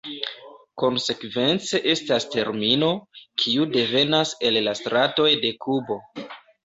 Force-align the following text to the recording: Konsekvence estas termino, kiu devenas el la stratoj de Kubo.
Konsekvence 0.83 1.81
estas 1.93 2.25
termino, 2.35 2.89
kiu 3.43 3.69
devenas 3.77 4.33
el 4.51 4.59
la 4.69 4.75
stratoj 4.81 5.29
de 5.45 5.53
Kubo. 5.67 6.01